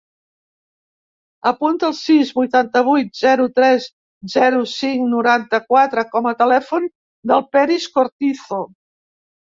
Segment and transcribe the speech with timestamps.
[1.49, 3.85] Apunta el sis, vuitanta-vuit, zero, tres,
[4.37, 6.89] zero, cinc, noranta-quatre com a telèfon
[7.33, 8.63] del Peris Cortizo.